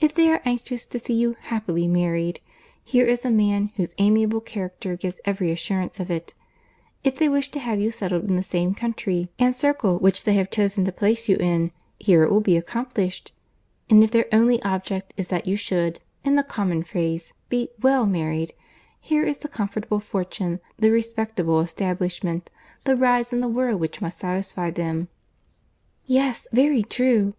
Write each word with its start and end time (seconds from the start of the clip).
If 0.00 0.12
they 0.16 0.28
are 0.32 0.42
anxious 0.44 0.84
to 0.86 0.98
see 0.98 1.14
you 1.14 1.36
happily 1.42 1.86
married, 1.86 2.40
here 2.82 3.06
is 3.06 3.24
a 3.24 3.30
man 3.30 3.70
whose 3.76 3.94
amiable 3.98 4.40
character 4.40 4.96
gives 4.96 5.20
every 5.24 5.52
assurance 5.52 6.00
of 6.00 6.10
it;—if 6.10 7.16
they 7.16 7.28
wish 7.28 7.52
to 7.52 7.60
have 7.60 7.78
you 7.78 7.92
settled 7.92 8.28
in 8.28 8.34
the 8.34 8.42
same 8.42 8.74
country 8.74 9.28
and 9.38 9.54
circle 9.54 10.00
which 10.00 10.24
they 10.24 10.34
have 10.34 10.50
chosen 10.50 10.84
to 10.86 10.90
place 10.90 11.28
you 11.28 11.36
in, 11.36 11.70
here 12.00 12.24
it 12.24 12.30
will 12.32 12.40
be 12.40 12.56
accomplished; 12.56 13.32
and 13.88 14.02
if 14.02 14.10
their 14.10 14.26
only 14.32 14.60
object 14.64 15.14
is 15.16 15.28
that 15.28 15.46
you 15.46 15.54
should, 15.54 16.00
in 16.24 16.34
the 16.34 16.42
common 16.42 16.82
phrase, 16.82 17.32
be 17.48 17.68
well 17.80 18.06
married, 18.06 18.52
here 19.00 19.22
is 19.24 19.38
the 19.38 19.46
comfortable 19.48 20.00
fortune, 20.00 20.58
the 20.78 20.90
respectable 20.90 21.60
establishment, 21.60 22.50
the 22.82 22.96
rise 22.96 23.32
in 23.32 23.38
the 23.40 23.46
world 23.46 23.78
which 23.78 24.02
must 24.02 24.18
satisfy 24.18 24.68
them." 24.68 25.06
"Yes, 26.06 26.48
very 26.52 26.82
true. 26.82 27.34